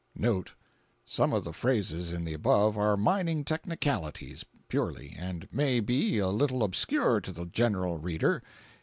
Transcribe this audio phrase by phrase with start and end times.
[0.15, 0.53] Note:
[1.05, 6.29] Some of the phrases in the above are mining technicalities, purely, and may be a
[6.29, 8.41] little obscure to the general reader.